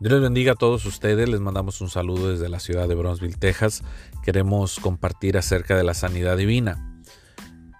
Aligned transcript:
Dios 0.00 0.12
les 0.12 0.22
bendiga 0.22 0.52
a 0.52 0.54
todos 0.54 0.84
ustedes, 0.86 1.28
les 1.28 1.40
mandamos 1.40 1.80
un 1.80 1.90
saludo 1.90 2.30
desde 2.30 2.48
la 2.48 2.60
ciudad 2.60 2.86
de 2.86 2.94
Bronzeville, 2.94 3.36
Texas. 3.36 3.82
Queremos 4.22 4.78
compartir 4.78 5.36
acerca 5.36 5.76
de 5.76 5.82
la 5.82 5.92
sanidad 5.92 6.36
divina. 6.36 7.02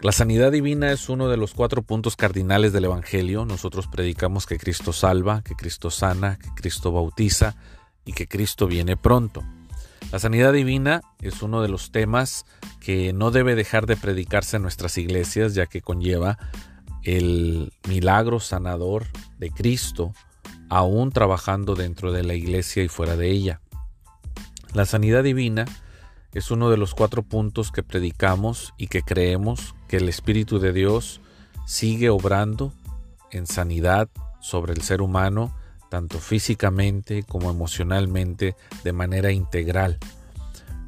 La 0.00 0.10
sanidad 0.10 0.50
divina 0.50 0.90
es 0.90 1.08
uno 1.08 1.29
de 1.29 1.36
los 1.36 1.54
cuatro 1.54 1.82
puntos 1.82 2.16
cardinales 2.16 2.72
del 2.72 2.86
Evangelio. 2.86 3.44
Nosotros 3.44 3.86
predicamos 3.86 4.46
que 4.46 4.58
Cristo 4.58 4.93
salva, 4.93 5.43
que 5.43 5.54
Cristo 5.54 5.93
sana, 5.93 6.40
que 6.40 6.48
Cristo 6.57 6.90
bautiza 6.90 7.54
y 8.04 8.12
que 8.14 8.26
Cristo 8.26 8.66
viene 8.66 8.96
pronto. 8.96 9.44
La 10.11 10.18
sanidad 10.18 10.53
divina 10.53 11.03
es 11.22 11.40
uno 11.43 11.62
de 11.62 11.68
los 11.68 11.93
temas 11.93 12.46
que 12.80 13.12
no 13.12 13.30
debe 13.30 13.54
dejar 13.54 13.86
de 13.86 13.96
predicarse 13.96 14.57
en 14.57 14.62
nuestras 14.62 14.98
iglesias, 14.98 15.54
ya 15.54 15.66
que 15.66 15.82
conlleva 15.82 16.36
el 17.04 17.72
milagro 17.86 18.40
sanador 18.40 19.07
de 19.39 19.50
Cristo 19.50 20.14
aún 20.68 21.11
trabajando 21.13 21.75
dentro 21.75 22.13
de 22.13 22.22
la 22.22 22.35
iglesia 22.35 22.82
y 22.82 22.89
fuera 22.89 23.17
de 23.17 23.31
ella. 23.31 23.61
La 24.75 24.86
sanidad 24.86 25.25
divina 25.25 25.64
es 26.32 26.50
uno 26.50 26.71
de 26.71 26.76
los 26.76 26.95
cuatro 26.95 27.22
puntos 27.22 27.72
que 27.72 27.82
predicamos 27.82 28.75
y 28.76 28.89
que 28.89 29.03
creemos 29.03 29.75
que 29.89 29.96
el 29.96 30.09
Espíritu 30.09 30.59
de 30.59 30.73
Dios 30.73 31.21
sigue 31.67 32.11
obrando 32.11 32.73
en 33.31 33.47
sanidad 33.47 34.09
sobre 34.41 34.73
el 34.73 34.83
ser 34.83 35.03
humano, 35.03 35.55
tanto 35.91 36.19
físicamente 36.19 37.23
como 37.23 37.50
emocionalmente, 37.50 38.56
de 38.84 38.92
manera 38.92 39.33
integral. 39.33 39.98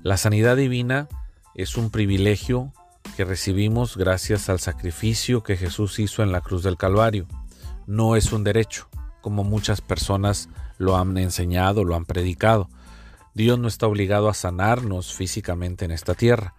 La 0.03 0.17
sanidad 0.17 0.57
divina 0.57 1.09
es 1.55 1.77
un 1.77 1.91
privilegio 1.91 2.73
que 3.17 3.25
recibimos 3.25 3.97
gracias 3.97 4.49
al 4.49 4.61
sacrificio 4.61 5.43
que 5.43 5.57
Jesús 5.57 5.99
hizo 5.99 6.23
en 6.23 6.33
la 6.33 6.43
cruz 6.43 6.63
del 6.63 6.77
Calvario. 6.77 7.27
No 7.87 8.15
es 8.15 8.33
un 8.33 8.45
derecho 8.45 8.89
como 9.21 9.45
muchas 9.45 9.81
personas 9.81 10.49
lo 10.79 10.97
han 10.97 11.17
enseñado, 11.19 11.85
lo 11.85 11.95
han 11.95 12.05
predicado. 12.05 12.69
Dios 13.35 13.59
no 13.59 13.69
está 13.69 13.87
obligado 13.87 14.29
a 14.29 14.35
sanarnos 14.35 15.15
físicamente 15.15 15.85
en 15.85 15.91
esta 15.91 16.15
tierra. 16.15 16.55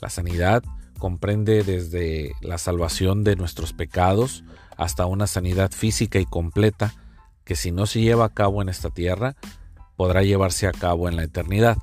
La 0.00 0.10
sanidad 0.10 0.62
comprende 0.98 1.62
desde 1.62 2.32
la 2.40 2.58
salvación 2.58 3.24
de 3.24 3.36
nuestros 3.36 3.72
pecados 3.72 4.44
hasta 4.76 5.06
una 5.06 5.26
sanidad 5.26 5.72
física 5.72 6.18
y 6.18 6.26
completa 6.26 6.94
que 7.44 7.56
si 7.56 7.72
no 7.72 7.86
se 7.86 8.00
lleva 8.00 8.26
a 8.26 8.34
cabo 8.34 8.62
en 8.62 8.68
esta 8.68 8.90
tierra, 8.90 9.34
podrá 9.96 10.22
llevarse 10.22 10.66
a 10.66 10.72
cabo 10.72 11.08
en 11.08 11.16
la 11.16 11.24
eternidad. 11.24 11.78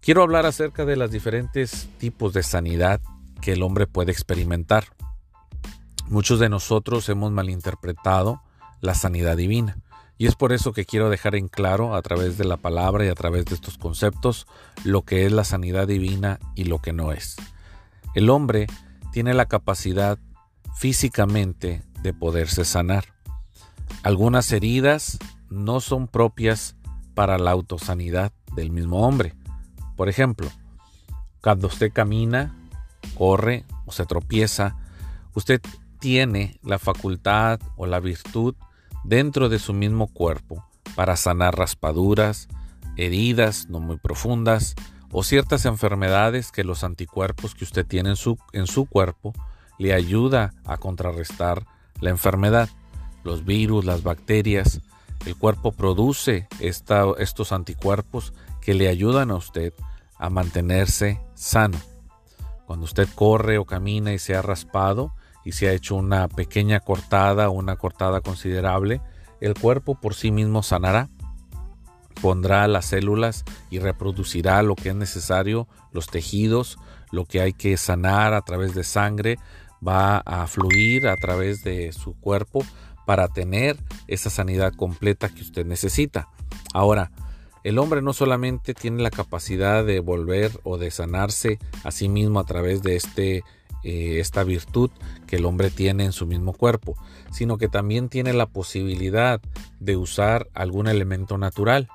Quiero 0.00 0.22
hablar 0.22 0.46
acerca 0.46 0.84
de 0.84 0.96
los 0.96 1.10
diferentes 1.10 1.88
tipos 1.98 2.32
de 2.32 2.42
sanidad 2.42 3.00
que 3.40 3.52
el 3.52 3.62
hombre 3.62 3.86
puede 3.86 4.10
experimentar. 4.10 4.84
Muchos 6.08 6.40
de 6.40 6.48
nosotros 6.48 7.08
hemos 7.08 7.30
malinterpretado 7.30 8.42
la 8.80 8.94
sanidad 8.94 9.36
divina. 9.36 9.78
Y 10.16 10.26
es 10.26 10.34
por 10.34 10.52
eso 10.52 10.72
que 10.72 10.84
quiero 10.84 11.10
dejar 11.10 11.36
en 11.36 11.48
claro 11.48 11.94
a 11.94 12.02
través 12.02 12.38
de 12.38 12.44
la 12.44 12.56
palabra 12.56 13.04
y 13.04 13.08
a 13.08 13.14
través 13.14 13.44
de 13.44 13.54
estos 13.54 13.78
conceptos 13.78 14.46
lo 14.84 15.02
que 15.02 15.24
es 15.26 15.32
la 15.32 15.44
sanidad 15.44 15.86
divina 15.86 16.40
y 16.56 16.64
lo 16.64 16.80
que 16.80 16.92
no 16.92 17.12
es. 17.12 17.36
El 18.14 18.30
hombre 18.30 18.66
tiene 19.12 19.32
la 19.32 19.46
capacidad 19.46 20.18
físicamente 20.74 21.82
de 22.02 22.12
poderse 22.12 22.64
sanar. 22.64 23.04
Algunas 24.02 24.50
heridas 24.52 25.18
no 25.50 25.80
son 25.80 26.08
propias 26.08 26.76
para 27.14 27.38
la 27.38 27.52
autosanidad 27.52 28.32
del 28.54 28.70
mismo 28.70 29.06
hombre. 29.06 29.34
Por 29.96 30.08
ejemplo, 30.08 30.48
cuando 31.40 31.68
usted 31.68 31.92
camina, 31.92 32.54
corre 33.14 33.64
o 33.86 33.92
se 33.92 34.06
tropieza, 34.06 34.76
usted 35.34 35.60
tiene 35.98 36.58
la 36.62 36.78
facultad 36.78 37.60
o 37.76 37.86
la 37.86 38.00
virtud 38.00 38.54
dentro 39.04 39.48
de 39.48 39.58
su 39.58 39.72
mismo 39.72 40.08
cuerpo 40.08 40.64
para 40.94 41.16
sanar 41.16 41.56
raspaduras, 41.56 42.48
heridas 42.96 43.68
no 43.68 43.80
muy 43.80 43.96
profundas 43.98 44.74
o 45.10 45.22
ciertas 45.22 45.64
enfermedades 45.64 46.52
que 46.52 46.64
los 46.64 46.84
anticuerpos 46.84 47.54
que 47.54 47.64
usted 47.64 47.86
tiene 47.86 48.10
en 48.10 48.16
su, 48.16 48.38
en 48.52 48.66
su 48.66 48.86
cuerpo 48.86 49.32
le 49.78 49.94
ayuda 49.94 50.54
a 50.64 50.76
contrarrestar 50.76 51.66
la 52.00 52.10
enfermedad. 52.10 52.68
Los 53.24 53.44
virus, 53.44 53.84
las 53.84 54.02
bacterias, 54.02 54.80
el 55.26 55.36
cuerpo 55.36 55.72
produce 55.72 56.48
estos 56.60 57.52
anticuerpos 57.52 58.32
que 58.60 58.74
le 58.74 58.88
ayudan 58.88 59.30
a 59.30 59.36
usted 59.36 59.72
a 60.18 60.30
mantenerse 60.30 61.20
sano. 61.34 61.78
Cuando 62.66 62.84
usted 62.84 63.08
corre 63.14 63.58
o 63.58 63.64
camina 63.64 64.12
y 64.12 64.18
se 64.18 64.34
ha 64.34 64.42
raspado, 64.42 65.14
y 65.44 65.52
se 65.52 65.68
ha 65.68 65.72
hecho 65.72 65.96
una 65.96 66.28
pequeña 66.28 66.80
cortada 66.80 67.50
una 67.50 67.76
cortada 67.76 68.20
considerable, 68.20 69.00
el 69.40 69.54
cuerpo 69.54 69.94
por 69.94 70.14
sí 70.14 70.30
mismo 70.30 70.62
sanará, 70.62 71.08
pondrá 72.20 72.66
las 72.68 72.86
células 72.86 73.44
y 73.70 73.78
reproducirá 73.78 74.62
lo 74.62 74.74
que 74.74 74.90
es 74.90 74.94
necesario, 74.94 75.68
los 75.92 76.08
tejidos, 76.08 76.78
lo 77.10 77.24
que 77.24 77.40
hay 77.40 77.52
que 77.52 77.76
sanar 77.76 78.34
a 78.34 78.42
través 78.42 78.74
de 78.74 78.84
sangre, 78.84 79.38
va 79.86 80.18
a 80.18 80.46
fluir 80.46 81.08
a 81.08 81.16
través 81.16 81.62
de 81.62 81.92
su 81.92 82.14
cuerpo 82.14 82.64
para 83.06 83.28
tener 83.28 83.76
esa 84.06 84.28
sanidad 84.28 84.74
completa 84.74 85.28
que 85.28 85.42
usted 85.42 85.64
necesita. 85.64 86.28
Ahora, 86.74 87.10
el 87.68 87.78
hombre 87.78 88.00
no 88.00 88.12
solamente 88.12 88.72
tiene 88.72 89.02
la 89.02 89.10
capacidad 89.10 89.84
de 89.84 90.00
volver 90.00 90.58
o 90.64 90.78
de 90.78 90.90
sanarse 90.90 91.58
a 91.84 91.90
sí 91.90 92.08
mismo 92.08 92.40
a 92.40 92.44
través 92.44 92.82
de 92.82 92.96
este 92.96 93.44
eh, 93.84 94.18
esta 94.18 94.42
virtud 94.42 94.90
que 95.26 95.36
el 95.36 95.44
hombre 95.44 95.70
tiene 95.70 96.04
en 96.04 96.12
su 96.12 96.26
mismo 96.26 96.52
cuerpo, 96.52 96.96
sino 97.30 97.58
que 97.58 97.68
también 97.68 98.08
tiene 98.08 98.32
la 98.32 98.46
posibilidad 98.46 99.40
de 99.78 99.96
usar 99.96 100.48
algún 100.52 100.88
elemento 100.88 101.38
natural, 101.38 101.88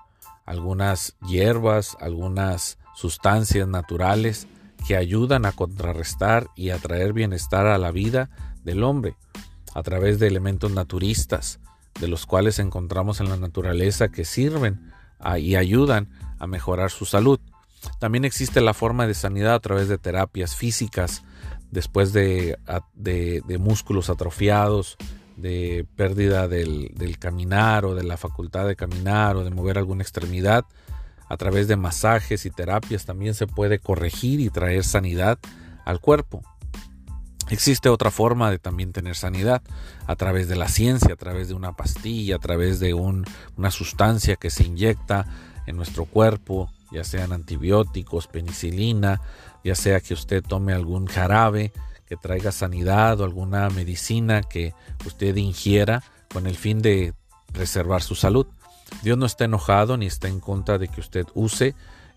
algunas 0.46 1.18
hierbas, 1.28 1.98
algunas 2.00 2.78
sustancias 2.96 3.68
naturales 3.68 4.48
que 4.88 4.96
ayudan 4.96 5.46
a 5.46 5.52
contrarrestar 5.52 6.48
y 6.56 6.70
a 6.70 6.78
traer 6.78 7.12
bienestar 7.12 7.66
a 7.68 7.78
la 7.78 7.92
vida 7.92 8.30
del 8.64 8.84
hombre 8.84 9.18
a 9.74 9.84
través 9.84 10.20
de 10.20 10.28
elementos 10.28 10.72
naturistas, 10.72 11.60
de 12.00 12.08
los 12.08 12.26
cuales 12.26 12.60
encontramos 12.60 13.20
en 13.20 13.30
la 13.30 13.38
naturaleza 13.38 14.08
que 14.08 14.24
sirven 14.24 14.94
y 15.38 15.56
ayudan 15.56 16.10
a 16.40 16.48
mejorar 16.48 16.92
su 16.92 17.06
salud. 17.06 17.40
También 18.00 18.26
existe 18.26 18.62
la 18.62 18.74
forma 18.74 19.08
de 19.08 19.14
sanidad 19.14 19.56
a 19.56 19.60
través 19.60 19.88
de 19.88 19.98
terapias 19.98 20.56
físicas, 20.56 21.24
después 21.72 22.14
de, 22.14 22.58
músculos 23.60 24.10
atrofiados, 24.10 24.98
de 25.36 25.86
pérdida 25.96 26.48
del, 26.48 26.92
del, 26.96 27.18
caminar 27.18 27.86
o 27.86 27.96
de 27.96 28.04
la 28.04 28.18
facultad 28.18 28.68
de 28.68 28.76
caminar 28.76 29.36
o 29.36 29.44
de 29.44 29.50
mover 29.50 29.78
alguna 29.78 30.04
extremidad, 30.04 30.66
a 31.28 31.38
través 31.38 31.68
de 31.68 31.76
masajes 31.76 32.46
y 32.46 32.52
terapias 32.52 33.06
también 33.06 33.34
se 33.34 33.48
puede 33.48 33.80
corregir 33.80 34.40
y 34.40 34.50
traer 34.50 34.84
sanidad 34.84 35.40
al 35.86 36.00
cuerpo. 36.00 36.44
Existe 37.50 37.90
otra 37.90 38.10
forma 38.10 38.50
de 38.50 38.58
también 38.58 38.94
tener 38.94 39.16
sanidad 39.16 39.62
a 40.08 40.16
través 40.16 40.48
de 40.48 40.56
la 40.56 40.70
ciencia, 40.70 41.14
a 41.14 41.18
través 41.18 41.50
de 41.50 41.54
una 41.54 41.74
pastilla, 41.74 42.38
a 42.38 42.40
través 42.40 42.80
de 42.80 42.94
una 42.94 43.72
sustancia 43.72 44.38
que 44.38 44.50
se 44.50 44.64
inyecta 44.64 45.26
en 45.66 45.76
nuestro 45.76 46.06
cuerpo, 46.06 46.72
ya 46.92 47.04
sean 47.04 47.32
antibióticos, 47.32 48.28
penicilina, 48.28 49.22
ya 49.64 49.76
sea 49.76 50.00
que 50.00 50.14
usted 50.14 50.44
tome 50.44 50.74
algún 50.74 51.08
jarabe 51.08 51.72
que 52.08 52.18
traiga 52.18 52.52
sanidad 52.52 53.20
o 53.20 53.24
alguna 53.24 53.70
medicina 53.70 54.44
que 54.44 54.74
usted 55.06 55.36
ingiera 55.36 56.04
con 56.32 56.48
el 56.48 56.56
fin 56.56 56.82
de 56.82 57.14
preservar 57.52 58.02
su 58.02 58.16
salud. 58.16 58.48
Dios 59.02 59.18
no 59.18 59.26
está 59.26 59.46
enojado 59.46 59.98
ni 59.98 60.06
está 60.06 60.28
en 60.28 60.40
contra 60.40 60.78
de 60.78 60.88
que 60.88 61.00
usted 61.00 61.26
use 61.34 61.76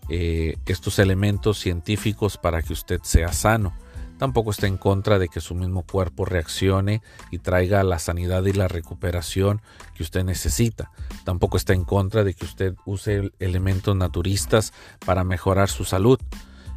eh, 0.09 0.57
estos 0.65 0.99
elementos 0.99 1.59
científicos 1.59 2.37
para 2.37 2.61
que 2.61 2.73
usted 2.73 3.01
sea 3.03 3.33
sano. 3.33 3.73
Tampoco 4.17 4.51
está 4.51 4.67
en 4.67 4.77
contra 4.77 5.19
de 5.19 5.29
que 5.29 5.41
su 5.41 5.53
mismo 5.53 5.83
cuerpo 5.83 6.25
reaccione 6.25 7.01
y 7.31 7.39
traiga 7.39 7.83
la 7.83 7.99
sanidad 7.99 8.43
y 8.45 8.53
la 8.53 8.67
recuperación 8.67 9.61
que 9.93 10.03
usted 10.03 10.23
necesita. 10.23 10.91
Tampoco 11.23 11.57
está 11.57 11.73
en 11.73 11.83
contra 11.83 12.23
de 12.23 12.33
que 12.33 12.45
usted 12.45 12.75
use 12.85 13.31
elementos 13.39 13.95
naturistas 13.95 14.73
para 15.05 15.23
mejorar 15.23 15.69
su 15.69 15.85
salud. 15.85 16.19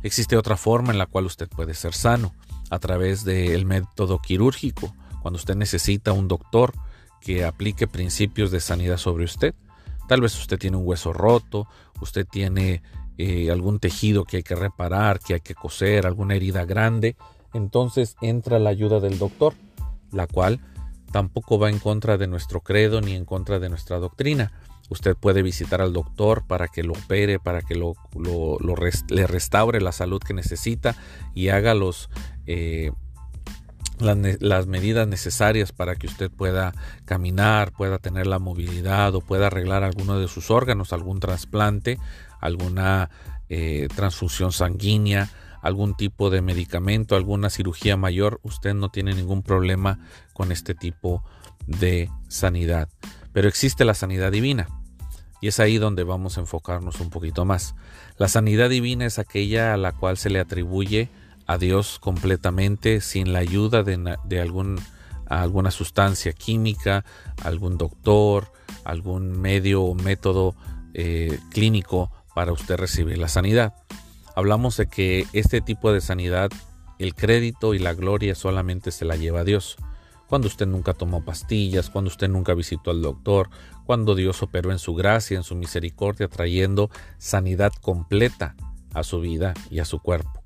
Existe 0.02 0.36
otra 0.36 0.56
forma 0.56 0.92
en 0.92 0.98
la 0.98 1.06
cual 1.06 1.26
usted 1.26 1.48
puede 1.48 1.74
ser 1.74 1.94
sano, 1.94 2.34
a 2.70 2.78
través 2.78 3.24
del 3.24 3.66
método 3.66 4.20
quirúrgico, 4.20 4.94
cuando 5.22 5.36
usted 5.36 5.56
necesita 5.56 6.12
un 6.12 6.28
doctor 6.28 6.72
que 7.20 7.44
aplique 7.44 7.86
principios 7.86 8.50
de 8.50 8.60
sanidad 8.60 8.96
sobre 8.96 9.24
usted. 9.24 9.54
Tal 10.08 10.20
vez 10.20 10.38
usted 10.38 10.58
tiene 10.58 10.76
un 10.76 10.86
hueso 10.86 11.12
roto, 11.12 11.68
usted 12.00 12.26
tiene 12.26 12.82
eh, 13.22 13.50
algún 13.50 13.80
tejido 13.80 14.24
que 14.24 14.38
hay 14.38 14.42
que 14.42 14.54
reparar, 14.54 15.20
que 15.20 15.34
hay 15.34 15.40
que 15.40 15.54
coser, 15.54 16.06
alguna 16.06 16.36
herida 16.36 16.64
grande, 16.64 17.16
entonces 17.52 18.16
entra 18.22 18.58
la 18.58 18.70
ayuda 18.70 18.98
del 18.98 19.18
doctor, 19.18 19.52
la 20.10 20.26
cual 20.26 20.60
tampoco 21.12 21.58
va 21.58 21.68
en 21.68 21.80
contra 21.80 22.16
de 22.16 22.26
nuestro 22.26 22.60
credo 22.60 23.02
ni 23.02 23.12
en 23.12 23.26
contra 23.26 23.58
de 23.58 23.68
nuestra 23.68 23.98
doctrina. 23.98 24.52
Usted 24.88 25.16
puede 25.16 25.42
visitar 25.42 25.82
al 25.82 25.92
doctor 25.92 26.46
para 26.46 26.68
que 26.68 26.82
lo 26.82 26.94
opere, 26.94 27.38
para 27.38 27.60
que 27.60 27.74
lo, 27.74 27.94
le 29.10 29.26
restaure 29.26 29.82
la 29.82 29.92
salud 29.92 30.20
que 30.20 30.32
necesita 30.32 30.96
y 31.34 31.48
haga 31.48 31.74
los, 31.74 32.08
eh, 32.46 32.90
las, 34.00 34.66
medidas 34.66 35.06
necesarias 35.06 35.72
para 35.72 35.94
que 35.96 36.06
usted 36.06 36.30
pueda 36.30 36.72
caminar, 37.04 37.72
pueda 37.72 37.98
tener 37.98 38.26
la 38.26 38.38
movilidad 38.38 39.14
o 39.14 39.20
pueda 39.20 39.48
arreglar 39.48 39.84
alguno 39.84 40.18
de 40.18 40.28
sus 40.28 40.50
órganos, 40.50 40.92
algún 40.92 41.20
trasplante, 41.20 41.98
alguna 42.40 43.10
eh, 43.48 43.88
transfusión 43.94 44.52
sanguínea, 44.52 45.28
algún 45.62 45.96
tipo 45.96 46.30
de 46.30 46.40
medicamento, 46.40 47.16
alguna 47.16 47.50
cirugía 47.50 47.96
mayor, 47.96 48.40
usted 48.42 48.74
no 48.74 48.88
tiene 48.90 49.14
ningún 49.14 49.42
problema 49.42 49.98
con 50.32 50.52
este 50.52 50.74
tipo 50.74 51.22
de 51.66 52.10
sanidad. 52.28 52.88
Pero 53.32 53.48
existe 53.48 53.84
la 53.84 53.94
sanidad 53.94 54.32
divina. 54.32 54.68
Y 55.40 55.48
es 55.48 55.58
ahí 55.60 55.78
donde 55.78 56.04
vamos 56.04 56.36
a 56.36 56.40
enfocarnos 56.40 57.00
un 57.00 57.10
poquito 57.10 57.44
más. 57.44 57.74
La 58.18 58.28
sanidad 58.28 58.68
divina 58.68 59.06
es 59.06 59.18
aquella 59.18 59.72
a 59.72 59.76
la 59.76 59.92
cual 59.92 60.16
se 60.18 60.28
le 60.28 60.38
atribuye 60.38 61.08
a 61.46 61.58
Dios 61.58 61.98
completamente 61.98 63.00
sin 63.00 63.32
la 63.32 63.38
ayuda 63.40 63.82
de, 63.82 64.40
algún, 64.40 64.78
alguna 65.26 65.70
sustancia 65.70 66.32
química, 66.32 67.04
algún 67.42 67.78
doctor, 67.78 68.52
algún 68.84 69.40
medio 69.40 69.82
o 69.82 69.94
método 69.94 70.54
eh, 70.94 71.38
clínico 71.50 72.10
para 72.40 72.54
usted 72.54 72.78
recibir 72.78 73.18
la 73.18 73.28
sanidad. 73.28 73.74
Hablamos 74.34 74.78
de 74.78 74.86
que 74.86 75.26
este 75.34 75.60
tipo 75.60 75.92
de 75.92 76.00
sanidad, 76.00 76.50
el 76.98 77.14
crédito 77.14 77.74
y 77.74 77.78
la 77.78 77.92
gloria 77.92 78.34
solamente 78.34 78.92
se 78.92 79.04
la 79.04 79.16
lleva 79.16 79.40
a 79.40 79.44
Dios 79.44 79.76
cuando 80.26 80.48
usted 80.48 80.66
nunca 80.66 80.94
tomó 80.94 81.22
pastillas, 81.22 81.90
cuando 81.90 82.08
usted 82.08 82.30
nunca 82.30 82.54
visitó 82.54 82.92
al 82.92 83.02
doctor, 83.02 83.50
cuando 83.84 84.14
Dios 84.14 84.42
operó 84.42 84.72
en 84.72 84.78
su 84.78 84.94
gracia, 84.94 85.36
en 85.36 85.42
su 85.42 85.54
misericordia, 85.54 86.28
trayendo 86.28 86.88
sanidad 87.18 87.74
completa 87.82 88.56
a 88.94 89.02
su 89.02 89.20
vida 89.20 89.52
y 89.70 89.80
a 89.80 89.84
su 89.84 89.98
cuerpo. 89.98 90.42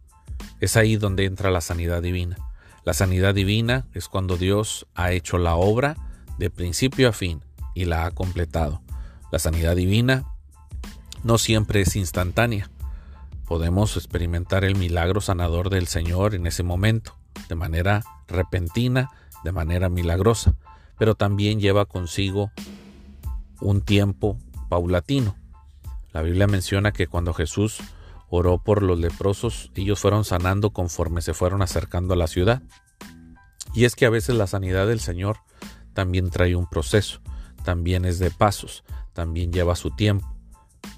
Es 0.58 0.76
ahí 0.76 0.96
donde 0.96 1.26
entra 1.26 1.52
la 1.52 1.60
sanidad 1.60 2.02
divina. 2.02 2.38
La 2.84 2.92
sanidad 2.92 3.36
divina 3.36 3.86
es 3.94 4.08
cuando 4.08 4.36
Dios 4.36 4.88
ha 4.96 5.12
hecho 5.12 5.38
la 5.38 5.54
obra 5.54 5.94
de 6.38 6.50
principio 6.50 7.10
a 7.10 7.12
fin 7.12 7.44
y 7.72 7.84
la 7.84 8.04
ha 8.04 8.10
completado. 8.10 8.82
La 9.30 9.38
sanidad 9.38 9.76
divina 9.76 10.33
no 11.24 11.38
siempre 11.38 11.80
es 11.80 11.96
instantánea. 11.96 12.70
Podemos 13.46 13.96
experimentar 13.96 14.64
el 14.64 14.76
milagro 14.76 15.20
sanador 15.20 15.68
del 15.70 15.88
Señor 15.88 16.34
en 16.34 16.46
ese 16.46 16.62
momento, 16.62 17.16
de 17.48 17.56
manera 17.56 18.04
repentina 18.28 19.10
de 19.44 19.52
manera 19.52 19.88
milagrosa, 19.88 20.56
pero 20.98 21.14
también 21.14 21.60
lleva 21.60 21.84
consigo 21.84 22.50
un 23.60 23.82
tiempo 23.82 24.38
paulatino. 24.68 25.36
La 26.12 26.22
Biblia 26.22 26.46
menciona 26.46 26.92
que 26.92 27.06
cuando 27.06 27.34
Jesús 27.34 27.78
oró 28.30 28.58
por 28.58 28.82
los 28.82 28.98
leprosos, 28.98 29.70
ellos 29.74 30.00
fueron 30.00 30.24
sanando 30.24 30.70
conforme 30.70 31.20
se 31.20 31.34
fueron 31.34 31.62
acercando 31.62 32.14
a 32.14 32.16
la 32.16 32.26
ciudad. 32.26 32.62
Y 33.74 33.84
es 33.84 33.94
que 33.94 34.06
a 34.06 34.10
veces 34.10 34.34
la 34.34 34.46
sanidad 34.46 34.86
del 34.86 35.00
Señor 35.00 35.38
también 35.92 36.30
trae 36.30 36.56
un 36.56 36.68
proceso, 36.68 37.20
también 37.64 38.04
es 38.04 38.18
de 38.18 38.30
pasos, 38.30 38.82
también 39.12 39.52
lleva 39.52 39.76
su 39.76 39.90
tiempo. 39.90 40.33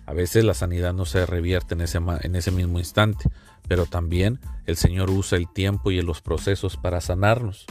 A 0.07 0.13
veces 0.13 0.45
la 0.45 0.55
sanidad 0.55 0.93
no 0.93 1.05
se 1.05 1.27
revierte 1.27 1.75
en 1.75 1.81
ese, 1.81 1.99
en 1.99 2.37
ese 2.37 2.51
mismo 2.51 2.79
instante, 2.79 3.29
pero 3.69 3.87
también 3.87 4.41
el 4.67 4.77
Señor 4.77 5.11
usa 5.11 5.39
el 5.39 5.53
tiempo 5.53 5.91
y 5.91 6.01
los 6.03 6.23
procesos 6.23 6.77
para 6.77 7.01
sanarnos 7.01 7.67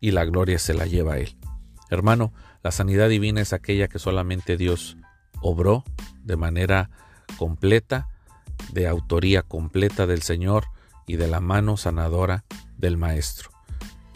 y 0.00 0.10
la 0.10 0.24
gloria 0.24 0.58
se 0.58 0.74
la 0.74 0.86
lleva 0.86 1.14
a 1.14 1.18
Él. 1.18 1.36
Hermano, 1.90 2.32
la 2.62 2.70
sanidad 2.70 3.08
divina 3.08 3.40
es 3.40 3.52
aquella 3.52 3.88
que 3.88 3.98
solamente 3.98 4.56
Dios 4.56 4.96
obró 5.40 5.84
de 6.22 6.36
manera 6.36 6.90
completa, 7.36 8.08
de 8.72 8.88
autoría 8.88 9.42
completa 9.42 10.06
del 10.06 10.22
Señor 10.22 10.64
y 11.06 11.16
de 11.16 11.28
la 11.28 11.40
mano 11.40 11.76
sanadora 11.76 12.44
del 12.78 12.96
Maestro. 12.96 13.50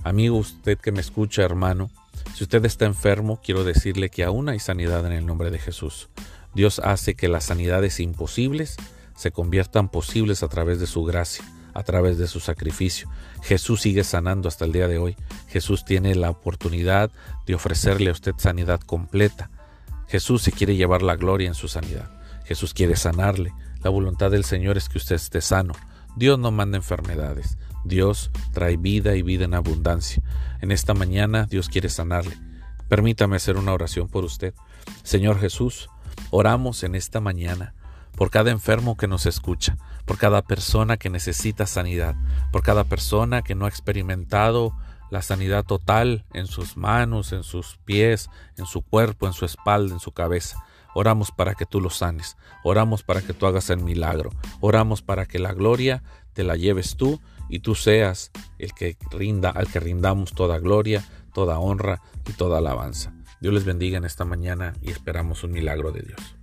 Amigo, 0.04 0.36
usted 0.36 0.78
que 0.78 0.92
me 0.92 1.00
escucha, 1.00 1.42
hermano, 1.42 1.90
si 2.34 2.44
usted 2.44 2.64
está 2.64 2.86
enfermo, 2.86 3.40
quiero 3.42 3.64
decirle 3.64 4.10
que 4.10 4.24
aún 4.24 4.48
hay 4.48 4.58
sanidad 4.58 5.04
en 5.06 5.12
el 5.12 5.26
nombre 5.26 5.50
de 5.50 5.58
Jesús. 5.58 6.08
Dios 6.58 6.80
hace 6.82 7.14
que 7.14 7.28
las 7.28 7.44
sanidades 7.44 8.00
imposibles 8.00 8.74
se 9.14 9.30
conviertan 9.30 9.88
posibles 9.88 10.42
a 10.42 10.48
través 10.48 10.80
de 10.80 10.88
su 10.88 11.04
gracia 11.04 11.44
a 11.72 11.84
través 11.84 12.18
de 12.18 12.26
su 12.26 12.40
sacrificio. 12.40 13.08
Jesús 13.44 13.82
sigue 13.82 14.02
sanando 14.02 14.48
hasta 14.48 14.64
el 14.64 14.72
día 14.72 14.88
de 14.88 14.98
hoy. 14.98 15.14
Jesús 15.46 15.84
tiene 15.84 16.16
la 16.16 16.30
oportunidad 16.30 17.12
de 17.46 17.54
ofrecerle 17.54 18.10
a 18.10 18.12
usted 18.12 18.32
sanidad 18.38 18.80
completa. 18.80 19.50
Jesús 20.08 20.42
se 20.42 20.50
quiere 20.50 20.74
llevar 20.74 21.02
la 21.02 21.14
gloria 21.14 21.46
en 21.46 21.54
su 21.54 21.68
sanidad. 21.68 22.10
Jesús 22.44 22.74
quiere 22.74 22.96
sanarle. 22.96 23.52
La 23.84 23.90
voluntad 23.90 24.32
del 24.32 24.42
Señor 24.42 24.76
es 24.76 24.88
que 24.88 24.98
usted 24.98 25.14
esté 25.14 25.40
sano. 25.40 25.74
Dios 26.16 26.40
no 26.40 26.50
manda 26.50 26.76
enfermedades. 26.76 27.56
Dios 27.84 28.32
trae 28.52 28.76
vida 28.76 29.14
y 29.14 29.22
vida 29.22 29.44
en 29.44 29.54
abundancia. 29.54 30.24
En 30.60 30.72
esta 30.72 30.92
mañana 30.92 31.46
Dios 31.48 31.68
quiere 31.68 31.88
sanarle. 31.88 32.36
Permítame 32.88 33.36
hacer 33.36 33.56
una 33.56 33.74
oración 33.74 34.08
por 34.08 34.24
usted. 34.24 34.54
Señor 35.04 35.38
Jesús, 35.38 35.88
oramos 36.30 36.82
en 36.82 36.94
esta 36.94 37.20
mañana 37.20 37.74
por 38.16 38.30
cada 38.30 38.50
enfermo 38.50 38.96
que 38.96 39.06
nos 39.06 39.26
escucha, 39.26 39.76
por 40.04 40.18
cada 40.18 40.42
persona 40.42 40.96
que 40.96 41.08
necesita 41.10 41.66
sanidad, 41.66 42.16
por 42.50 42.62
cada 42.62 42.84
persona 42.84 43.42
que 43.42 43.54
no 43.54 43.66
ha 43.66 43.68
experimentado 43.68 44.74
la 45.10 45.22
sanidad 45.22 45.64
total 45.64 46.24
en 46.32 46.46
sus 46.46 46.76
manos, 46.76 47.32
en 47.32 47.44
sus 47.44 47.78
pies, 47.84 48.28
en 48.56 48.66
su 48.66 48.82
cuerpo, 48.82 49.26
en 49.26 49.32
su 49.32 49.44
espalda, 49.44 49.94
en 49.94 50.00
su 50.00 50.12
cabeza. 50.12 50.64
Oramos 50.94 51.30
para 51.30 51.54
que 51.54 51.64
tú 51.64 51.80
lo 51.80 51.90
sanes, 51.90 52.36
oramos 52.64 53.02
para 53.02 53.22
que 53.22 53.34
tú 53.34 53.46
hagas 53.46 53.70
el 53.70 53.78
milagro, 53.78 54.30
oramos 54.60 55.02
para 55.02 55.26
que 55.26 55.38
la 55.38 55.52
gloria 55.52 56.02
te 56.32 56.42
la 56.42 56.56
lleves 56.56 56.96
tú 56.96 57.20
y 57.48 57.60
tú 57.60 57.74
seas 57.74 58.30
el 58.58 58.74
que 58.74 58.96
rinda, 59.10 59.50
al 59.50 59.68
que 59.68 59.80
rindamos 59.80 60.32
toda 60.32 60.58
gloria, 60.58 61.04
toda 61.32 61.58
honra 61.58 62.02
y 62.26 62.32
toda 62.32 62.58
alabanza. 62.58 63.12
Dios 63.40 63.54
les 63.54 63.64
bendiga 63.64 63.98
en 63.98 64.04
esta 64.04 64.24
mañana 64.24 64.74
y 64.82 64.90
esperamos 64.90 65.44
un 65.44 65.52
milagro 65.52 65.92
de 65.92 66.02
Dios. 66.02 66.37